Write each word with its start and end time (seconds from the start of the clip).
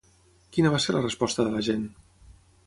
Quina 0.55 0.71
va 0.75 0.79
ser 0.85 0.95
la 0.95 1.03
resposta 1.03 1.47
de 1.49 1.53
la 1.57 1.63
gent? 1.69 1.85